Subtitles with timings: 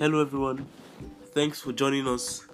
[0.00, 0.66] Hello, everyone.
[1.34, 2.46] Thanks for joining us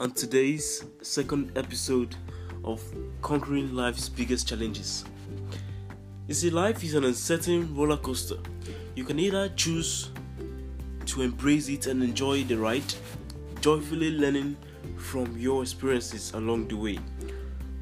[0.00, 2.16] on today's second episode
[2.64, 2.82] of
[3.20, 5.04] Conquering Life's Biggest Challenges.
[6.26, 8.38] You see, life is an uncertain roller coaster.
[8.96, 10.10] You can either choose
[11.06, 12.94] to embrace it and enjoy the ride,
[13.60, 14.56] joyfully learning
[14.96, 16.98] from your experiences along the way,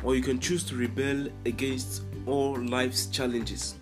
[0.04, 3.76] or you can choose to rebel against all life's challenges,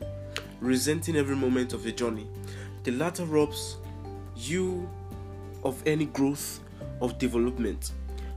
[0.61, 2.29] resenting every moment of the journey.
[2.85, 3.79] The latter robs
[4.37, 4.89] you
[5.65, 6.61] of any growth
[7.01, 7.93] of development,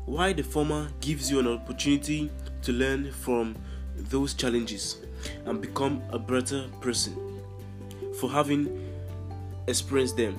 [0.05, 2.29] while the former gives you an opportunity
[2.61, 3.55] to learn from
[3.95, 4.97] those challenges
[5.45, 7.15] and become a better person
[8.19, 8.89] for having
[9.67, 10.33] experienced them.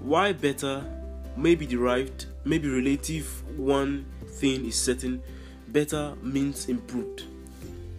[0.00, 0.84] Why better
[1.36, 3.26] may be derived, may be relative,
[3.58, 5.22] one thing is certain,
[5.68, 7.24] better means improved.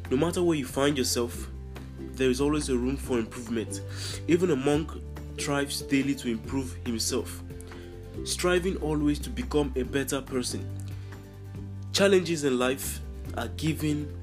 [0.09, 1.49] No matter where you find yourself,
[2.13, 3.81] there is always a room for improvement.
[4.27, 4.91] Even a monk
[5.37, 7.43] strives daily to improve himself
[8.25, 10.67] striving always to become a better person.
[11.93, 12.99] Challenges in life
[13.37, 14.13] are given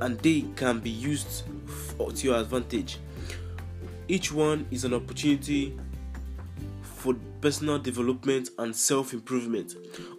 [0.00, 1.44] and they can be used
[1.98, 2.98] to your advantage.
[4.06, 5.76] Each one is an opportunity
[6.82, 9.74] for personal development and self improvement.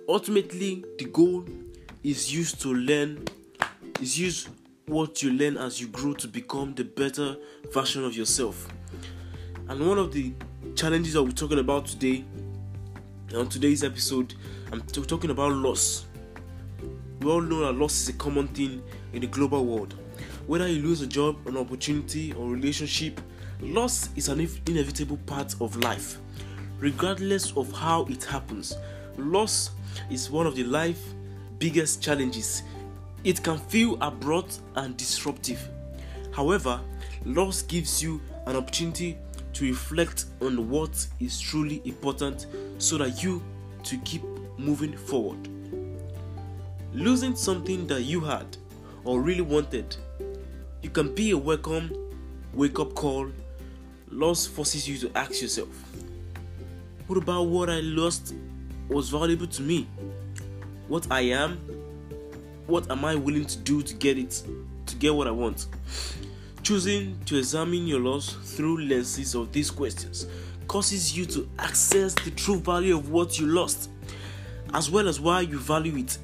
[0.08, 1.46] Ultimately, the goal
[2.04, 3.26] is used to learn,
[4.02, 4.48] is use
[4.86, 7.36] what you learn as you grow to become the better
[7.72, 8.68] version of yourself.
[9.68, 10.34] And one of the
[10.80, 12.24] challenges that we're talking about today
[13.36, 14.36] on today's episode,
[14.72, 16.06] I'm t- talking about loss.
[17.20, 19.96] We all know that loss is a common thing in the global world.
[20.48, 23.20] Whether you lose a job, an opportunity, or relationship,
[23.60, 26.18] loss is an inevitable part of life.
[26.80, 28.78] Regardless of how it happens,
[29.18, 29.72] loss
[30.10, 31.02] is one of the life
[31.58, 32.64] biggest challenges.
[33.26, 35.60] It can feel abrupt and disruptive.
[36.32, 36.80] However,
[37.26, 39.18] loss gives you an opportunity
[39.60, 43.44] to reflect on what is truly important so that you
[43.84, 44.24] to keep
[44.58, 45.50] moving forward.
[46.94, 48.56] Losing something that you had
[49.04, 49.98] or really wanted,
[50.82, 51.92] you can be a welcome
[52.54, 53.28] wake up call.
[54.10, 55.68] Loss forces you to ask yourself,
[57.08, 58.34] what about what I lost
[58.88, 59.90] was valuable to me?
[60.88, 61.58] What I am?
[62.66, 64.42] What am I willing to do to get it,
[64.86, 65.68] to get what I want?
[66.70, 70.28] Choosing to examine your loss through lenses of these questions
[70.68, 73.90] causes you to access the true value of what you lost,
[74.76, 76.20] as well as why you value it.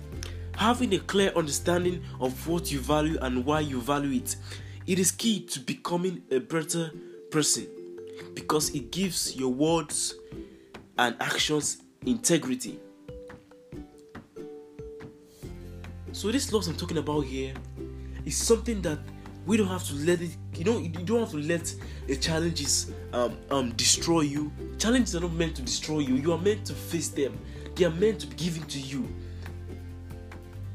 [0.56, 4.36] Having a clear understanding of what you value and why you value it,
[4.86, 6.92] it is key to becoming a better
[7.32, 7.66] person
[8.36, 10.14] because it gives your words
[11.00, 12.80] and actions integrity.
[16.12, 17.56] So, this loss I'm talking about here
[18.26, 19.00] is something that
[19.46, 21.74] we don't have to let it you know you don't have to let
[22.08, 24.52] the challenges um, um destroy you.
[24.78, 26.16] Challenges are not meant to destroy you.
[26.16, 27.38] You are meant to face them.
[27.76, 29.08] They are meant to be given to you.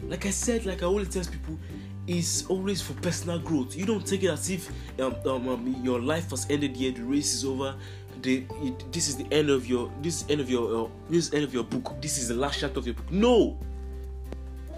[0.02, 1.58] Like i said like i always tell people
[2.06, 3.76] is always for personal growth.
[3.76, 4.70] You don't take it as if
[5.00, 7.74] um, um, um, your life has ended here the race is over.
[8.22, 11.34] The it, this is the end of your this end of your uh, this is
[11.34, 12.00] end of your book.
[12.00, 13.10] This is the last chapter of your book.
[13.10, 13.58] No!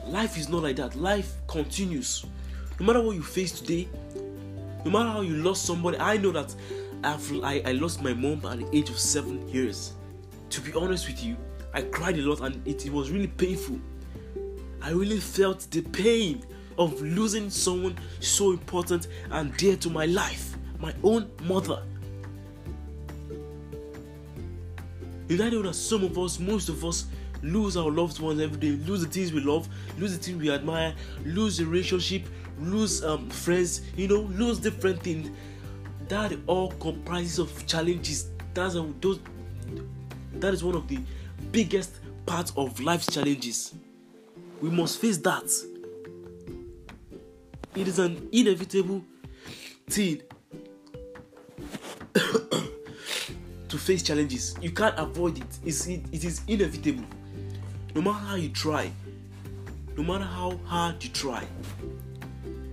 [0.06, 0.94] Life is not like that.
[0.96, 2.26] Life continues
[2.82, 3.88] no matter what you face today,
[4.84, 6.52] no matter how you lost somebody, I know that
[7.04, 9.92] I've, I, I lost my mom at the age of seven years.
[10.50, 11.36] To be honest with you,
[11.72, 13.78] I cried a lot and it, it was really painful.
[14.82, 16.44] I really felt the pain
[16.76, 21.84] of losing someone so important and dear to my life, my own mother.
[25.28, 27.04] And I know that some of us, most of us,
[27.42, 30.50] lose our loved ones every day, lose the things we love, lose the things we
[30.50, 30.94] admire,
[31.24, 32.22] lose the relationship,
[32.60, 35.30] lose um, friends, you know, lose different things.
[36.08, 38.28] That all comprises of challenges.
[38.54, 39.20] That's a, those.
[40.34, 40.98] That is one of the
[41.50, 43.74] biggest parts of life's challenges.
[44.60, 45.50] We must face that.
[47.74, 49.02] It is an inevitable
[49.88, 50.20] thing
[53.68, 54.54] to face challenges.
[54.60, 55.58] You can't avoid it.
[55.64, 57.04] It's, it, it is inevitable.
[57.94, 58.90] No matter how you try,
[59.96, 61.44] no matter how hard you try,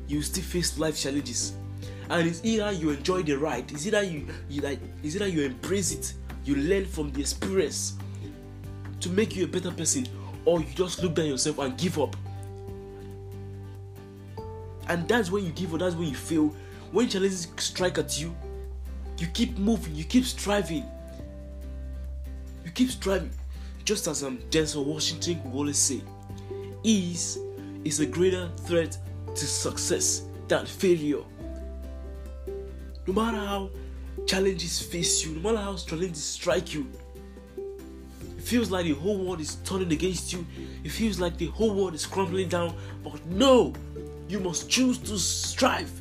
[0.07, 1.53] you still face life challenges.
[2.09, 5.43] And it's either you enjoy the ride, it's either you, you like, it's either you
[5.43, 6.13] embrace it,
[6.45, 7.97] you learn from the experience
[9.01, 10.07] to make you a better person,
[10.45, 12.15] or you just look down yourself and give up.
[14.87, 16.55] And that's when you give up, that's when you fail.
[16.91, 18.35] When challenges strike at you,
[19.17, 20.85] you keep moving, you keep striving.
[22.65, 23.31] You keep striving.
[23.89, 26.03] Just as um, Denzel Washington would always say,
[26.83, 27.39] ease
[27.83, 28.95] is a greater threat
[29.33, 31.23] to success than failure.
[33.07, 33.71] No matter how
[34.27, 36.85] challenges face you, no matter how challenges strike you,
[38.37, 40.45] it feels like the whole world is turning against you.
[40.83, 42.75] It feels like the whole world is crumbling down.
[43.03, 43.73] But no,
[44.27, 45.91] you must choose to strive.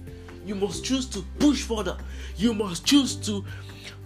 [0.45, 1.97] You must choose to push further.
[2.37, 3.43] You must choose to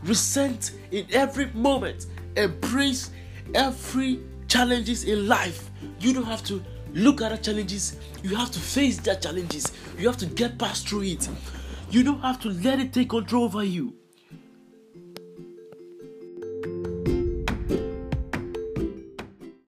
[0.04, 2.06] resent in every moment.
[2.36, 3.10] Embrace
[3.54, 5.70] every challenges in life.
[6.00, 6.62] You don't have to
[6.92, 7.96] look at the challenges.
[8.22, 9.72] You have to face the challenges.
[9.98, 11.28] You have to get past through it.
[11.90, 13.94] You don't have to let it take control over you.